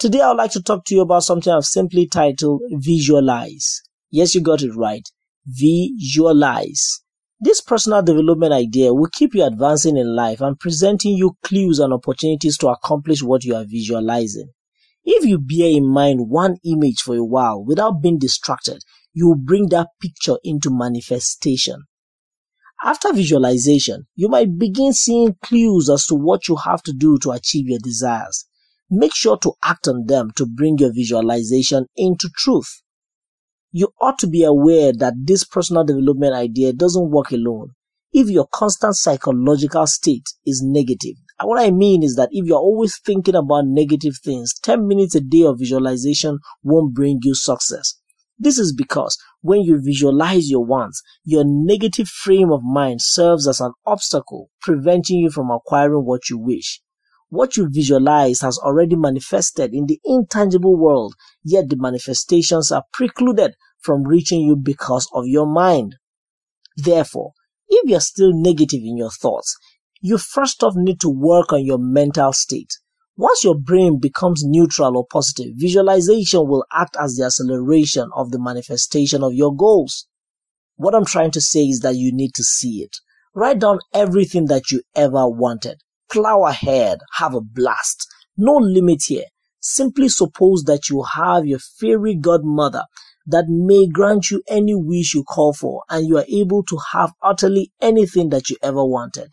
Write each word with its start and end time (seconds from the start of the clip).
Today, 0.00 0.22
I 0.22 0.28
would 0.28 0.38
like 0.38 0.52
to 0.52 0.62
talk 0.62 0.86
to 0.86 0.94
you 0.94 1.02
about 1.02 1.24
something 1.24 1.52
I've 1.52 1.66
simply 1.66 2.06
titled 2.06 2.62
Visualize. 2.70 3.82
Yes, 4.10 4.34
you 4.34 4.40
got 4.40 4.62
it 4.62 4.74
right. 4.74 5.06
Visualize. 5.44 7.02
This 7.38 7.60
personal 7.60 8.02
development 8.02 8.54
idea 8.54 8.94
will 8.94 9.10
keep 9.12 9.34
you 9.34 9.44
advancing 9.44 9.98
in 9.98 10.16
life 10.16 10.40
and 10.40 10.58
presenting 10.58 11.18
you 11.18 11.36
clues 11.42 11.78
and 11.78 11.92
opportunities 11.92 12.56
to 12.58 12.68
accomplish 12.68 13.22
what 13.22 13.44
you 13.44 13.54
are 13.54 13.66
visualizing. 13.68 14.48
If 15.04 15.26
you 15.26 15.38
bear 15.38 15.68
in 15.68 15.86
mind 15.86 16.30
one 16.30 16.56
image 16.64 17.02
for 17.02 17.16
a 17.16 17.22
while 17.22 17.62
without 17.62 18.00
being 18.00 18.18
distracted, 18.18 18.82
you 19.12 19.28
will 19.28 19.36
bring 19.36 19.68
that 19.68 19.88
picture 20.00 20.38
into 20.42 20.70
manifestation. 20.70 21.84
After 22.82 23.12
visualization, 23.12 24.06
you 24.14 24.30
might 24.30 24.58
begin 24.58 24.94
seeing 24.94 25.36
clues 25.42 25.90
as 25.90 26.06
to 26.06 26.14
what 26.14 26.48
you 26.48 26.56
have 26.56 26.82
to 26.84 26.94
do 26.94 27.18
to 27.18 27.32
achieve 27.32 27.68
your 27.68 27.80
desires. 27.80 28.46
Make 28.90 29.14
sure 29.14 29.38
to 29.38 29.52
act 29.62 29.86
on 29.86 30.06
them 30.06 30.32
to 30.36 30.44
bring 30.44 30.78
your 30.78 30.92
visualization 30.92 31.86
into 31.96 32.28
truth. 32.34 32.82
You 33.70 33.92
ought 34.00 34.18
to 34.18 34.26
be 34.26 34.42
aware 34.42 34.92
that 34.92 35.14
this 35.16 35.44
personal 35.44 35.84
development 35.84 36.34
idea 36.34 36.72
doesn't 36.72 37.10
work 37.10 37.30
alone. 37.30 37.70
If 38.12 38.28
your 38.28 38.48
constant 38.52 38.96
psychological 38.96 39.86
state 39.86 40.26
is 40.44 40.60
negative, 40.64 41.14
what 41.40 41.62
I 41.62 41.70
mean 41.70 42.02
is 42.02 42.16
that 42.16 42.30
if 42.32 42.46
you're 42.46 42.58
always 42.58 42.98
thinking 42.98 43.36
about 43.36 43.66
negative 43.66 44.14
things, 44.24 44.52
10 44.60 44.88
minutes 44.88 45.14
a 45.14 45.20
day 45.20 45.44
of 45.44 45.60
visualization 45.60 46.40
won't 46.64 46.92
bring 46.92 47.20
you 47.22 47.36
success. 47.36 47.94
This 48.36 48.58
is 48.58 48.72
because 48.72 49.16
when 49.40 49.60
you 49.60 49.80
visualize 49.80 50.50
your 50.50 50.64
wants, 50.64 51.00
your 51.24 51.44
negative 51.46 52.08
frame 52.08 52.50
of 52.50 52.62
mind 52.64 53.02
serves 53.02 53.46
as 53.46 53.60
an 53.60 53.72
obstacle, 53.86 54.50
preventing 54.60 55.18
you 55.18 55.30
from 55.30 55.50
acquiring 55.50 56.04
what 56.04 56.28
you 56.28 56.38
wish. 56.38 56.82
What 57.30 57.56
you 57.56 57.68
visualize 57.70 58.40
has 58.40 58.58
already 58.58 58.96
manifested 58.96 59.72
in 59.72 59.86
the 59.86 60.00
intangible 60.04 60.76
world, 60.76 61.14
yet 61.44 61.68
the 61.68 61.76
manifestations 61.76 62.72
are 62.72 62.82
precluded 62.92 63.54
from 63.78 64.02
reaching 64.02 64.40
you 64.40 64.56
because 64.56 65.08
of 65.14 65.28
your 65.28 65.46
mind. 65.46 65.94
Therefore, 66.76 67.34
if 67.68 67.88
you're 67.88 68.00
still 68.00 68.32
negative 68.32 68.80
in 68.82 68.96
your 68.96 69.12
thoughts, 69.12 69.56
you 70.00 70.18
first 70.18 70.64
off 70.64 70.74
need 70.74 70.98
to 71.02 71.08
work 71.08 71.52
on 71.52 71.64
your 71.64 71.78
mental 71.78 72.32
state. 72.32 72.72
Once 73.16 73.44
your 73.44 73.56
brain 73.56 74.00
becomes 74.00 74.42
neutral 74.44 74.96
or 74.96 75.06
positive, 75.06 75.52
visualization 75.54 76.48
will 76.48 76.64
act 76.72 76.96
as 77.00 77.14
the 77.14 77.24
acceleration 77.24 78.10
of 78.12 78.32
the 78.32 78.40
manifestation 78.40 79.22
of 79.22 79.34
your 79.34 79.54
goals. 79.54 80.08
What 80.74 80.96
I'm 80.96 81.04
trying 81.04 81.30
to 81.32 81.40
say 81.40 81.60
is 81.60 81.78
that 81.80 81.94
you 81.94 82.12
need 82.12 82.34
to 82.34 82.42
see 82.42 82.82
it. 82.82 82.96
Write 83.36 83.60
down 83.60 83.78
everything 83.94 84.46
that 84.46 84.72
you 84.72 84.82
ever 84.96 85.28
wanted 85.28 85.80
plow 86.10 86.44
ahead, 86.44 87.00
have 87.14 87.34
a 87.34 87.40
blast. 87.40 88.06
No 88.36 88.54
limit 88.56 89.02
here. 89.06 89.24
Simply 89.60 90.08
suppose 90.08 90.64
that 90.64 90.88
you 90.88 91.02
have 91.02 91.46
your 91.46 91.58
fairy 91.58 92.14
godmother 92.14 92.84
that 93.26 93.44
may 93.48 93.86
grant 93.86 94.30
you 94.30 94.42
any 94.48 94.74
wish 94.74 95.14
you 95.14 95.22
call 95.22 95.52
for 95.52 95.82
and 95.88 96.06
you 96.06 96.16
are 96.16 96.24
able 96.28 96.62
to 96.64 96.78
have 96.92 97.12
utterly 97.22 97.70
anything 97.80 98.30
that 98.30 98.48
you 98.48 98.56
ever 98.62 98.84
wanted. 98.84 99.28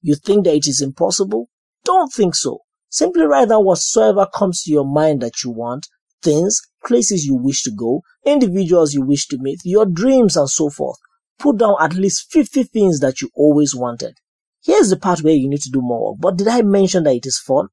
You 0.00 0.14
think 0.14 0.44
that 0.44 0.54
it 0.54 0.66
is 0.66 0.80
impossible? 0.80 1.48
Don't 1.84 2.12
think 2.12 2.34
so. 2.34 2.60
Simply 2.88 3.22
write 3.24 3.50
down 3.50 3.64
whatsoever 3.64 4.26
comes 4.34 4.62
to 4.62 4.70
your 4.70 4.86
mind 4.86 5.20
that 5.20 5.44
you 5.44 5.50
want, 5.50 5.86
things, 6.22 6.60
places 6.84 7.24
you 7.24 7.36
wish 7.36 7.62
to 7.62 7.70
go, 7.70 8.02
individuals 8.24 8.94
you 8.94 9.02
wish 9.02 9.26
to 9.28 9.38
meet, 9.38 9.60
your 9.64 9.86
dreams 9.86 10.36
and 10.36 10.48
so 10.48 10.70
forth. 10.70 10.98
Put 11.38 11.58
down 11.58 11.76
at 11.80 11.94
least 11.94 12.32
50 12.32 12.64
things 12.64 13.00
that 13.00 13.20
you 13.20 13.30
always 13.34 13.74
wanted. 13.74 14.14
Here's 14.62 14.90
the 14.90 14.96
part 14.96 15.20
where 15.20 15.34
you 15.34 15.48
need 15.48 15.62
to 15.62 15.70
do 15.70 15.80
more. 15.80 16.16
But 16.18 16.36
did 16.36 16.48
I 16.48 16.62
mention 16.62 17.04
that 17.04 17.14
it 17.14 17.26
is 17.26 17.38
fun? 17.38 17.68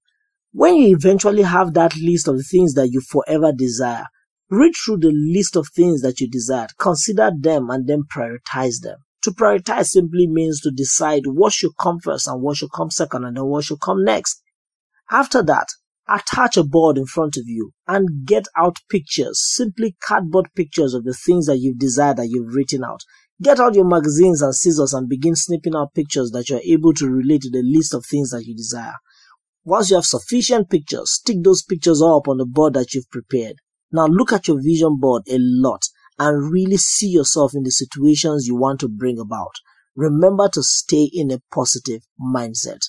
When 0.52 0.76
you 0.76 0.96
eventually 0.96 1.44
have 1.44 1.74
that 1.74 1.96
list 1.98 2.28
of 2.28 2.38
the 2.38 2.44
things 2.44 2.74
that 2.76 2.90
you 2.90 3.02
forever 3.02 3.52
desire, 3.52 4.06
read 4.50 4.74
through 4.74 4.98
the 4.98 5.12
list 5.12 5.56
of 5.56 5.68
things 5.76 6.02
that 6.02 6.20
you 6.22 6.30
desired, 6.30 6.78
consider 6.80 7.32
them 7.38 7.70
and 7.70 7.88
then 7.88 8.04
prioritize 8.04 8.82
them. 8.82 9.00
To 9.24 9.32
prioritize 9.32 9.88
simply 9.88 10.28
means 10.28 10.62
to 10.62 10.72
decide 10.72 11.24
what 11.26 11.52
should 11.52 11.76
come 11.80 12.00
first 12.00 12.28
and 12.28 12.42
what 12.42 12.58
should 12.58 12.72
come 12.72 12.90
second 12.90 13.26
and 13.26 13.36
then 13.36 13.46
what 13.46 13.66
should 13.66 13.82
come 13.82 14.04
next. 14.04 14.42
After 15.12 15.44
that, 15.44 15.68
attach 16.08 16.56
a 16.56 16.64
board 16.64 16.98
in 16.98 17.06
front 17.06 17.36
of 17.36 17.44
you 17.46 17.72
and 17.88 18.26
get 18.26 18.46
out 18.56 18.78
pictures, 18.90 19.42
simply 19.54 19.98
cardboard 20.02 20.48
pictures 20.56 20.94
of 20.94 21.04
the 21.04 21.14
things 21.14 21.48
that 21.48 21.58
you've 21.58 21.80
desired 21.80 22.18
that 22.18 22.30
you've 22.30 22.56
written 22.56 22.84
out. 22.84 23.02
Get 23.42 23.60
out 23.60 23.76
your 23.76 23.86
magazines 23.86 24.42
and 24.42 24.56
scissors 24.56 24.94
and 24.94 25.08
begin 25.08 25.36
snipping 25.36 25.76
out 25.76 25.94
pictures 25.94 26.32
that 26.32 26.50
you're 26.50 26.62
able 26.66 26.92
to 26.94 27.08
relate 27.08 27.42
to 27.44 27.52
the 27.52 27.62
list 27.62 27.94
of 27.94 28.04
things 28.04 28.32
that 28.32 28.46
you 28.46 28.56
desire. 28.56 28.96
Once 29.64 29.92
you 29.92 29.96
have 29.96 30.06
sufficient 30.06 30.70
pictures, 30.72 31.12
stick 31.12 31.44
those 31.44 31.62
pictures 31.62 32.02
up 32.02 32.28
on 32.28 32.38
the 32.38 32.46
board 32.46 32.74
that 32.74 32.94
you've 32.94 33.10
prepared. 33.12 33.58
Now 33.92 34.08
look 34.08 34.34
at 34.34 34.48
your 34.48 34.60
vision 34.60 34.98
board 35.00 35.24
a 35.30 35.38
lot 35.38 35.84
and 36.18 36.52
really 36.52 36.78
see 36.78 37.10
yourself 37.10 37.54
in 37.54 37.62
the 37.62 37.70
situations 37.70 38.48
you 38.48 38.56
want 38.56 38.80
to 38.80 38.88
bring 38.88 39.20
about. 39.20 39.54
Remember 39.96 40.50
to 40.50 40.64
stay 40.64 41.10
in 41.14 41.30
a 41.30 41.42
positive 41.54 42.02
mindset. 42.20 42.80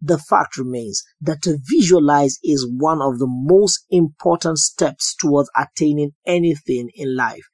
The 0.00 0.18
fact 0.18 0.56
remains 0.56 1.02
that 1.20 1.42
to 1.42 1.58
visualize 1.62 2.38
is 2.42 2.66
one 2.66 3.02
of 3.02 3.18
the 3.18 3.26
most 3.28 3.84
important 3.90 4.58
steps 4.58 5.14
towards 5.16 5.50
attaining 5.56 6.12
anything 6.24 6.88
in 6.94 7.14
life. 7.14 7.44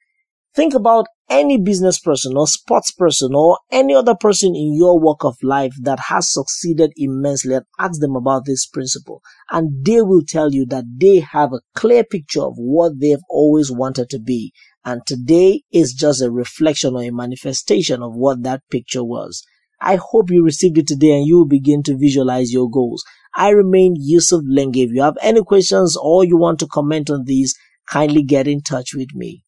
Think 0.55 0.73
about 0.73 1.07
any 1.29 1.57
business 1.57 1.99
person 1.99 2.37
or 2.37 2.47
sports 2.47 2.89
person 2.91 3.35
or 3.35 3.59
any 3.71 3.93
other 3.93 4.15
person 4.15 4.55
in 4.55 4.73
your 4.73 4.97
walk 4.97 5.25
of 5.25 5.35
life 5.43 5.73
that 5.81 5.99
has 6.07 6.31
succeeded 6.31 6.93
immensely 6.95 7.55
and 7.55 7.65
ask 7.77 7.99
them 7.99 8.15
about 8.15 8.45
this 8.45 8.65
principle. 8.65 9.21
And 9.51 9.85
they 9.85 10.01
will 10.01 10.23
tell 10.25 10.53
you 10.53 10.65
that 10.67 10.85
they 10.97 11.19
have 11.19 11.51
a 11.51 11.59
clear 11.75 12.05
picture 12.05 12.43
of 12.43 12.53
what 12.55 13.01
they've 13.01 13.23
always 13.29 13.69
wanted 13.69 14.09
to 14.11 14.19
be. 14.19 14.53
And 14.85 15.01
today 15.05 15.63
is 15.73 15.93
just 15.93 16.21
a 16.21 16.31
reflection 16.31 16.95
or 16.95 17.03
a 17.03 17.09
manifestation 17.09 18.01
of 18.01 18.15
what 18.15 18.43
that 18.43 18.61
picture 18.71 19.03
was. 19.03 19.43
I 19.81 19.97
hope 19.97 20.31
you 20.31 20.41
received 20.41 20.77
it 20.77 20.87
today 20.87 21.11
and 21.11 21.27
you 21.27 21.39
will 21.39 21.47
begin 21.47 21.83
to 21.83 21.97
visualize 21.97 22.53
your 22.53 22.69
goals. 22.69 23.03
I 23.35 23.49
remain 23.49 23.95
Yusuf 23.97 24.41
Lenge. 24.47 24.77
If 24.77 24.91
you 24.91 25.01
have 25.01 25.17
any 25.21 25.43
questions 25.43 25.97
or 26.01 26.23
you 26.23 26.37
want 26.37 26.59
to 26.59 26.67
comment 26.67 27.09
on 27.09 27.25
these, 27.25 27.53
kindly 27.89 28.23
get 28.23 28.47
in 28.47 28.61
touch 28.61 28.93
with 28.95 29.13
me. 29.13 29.44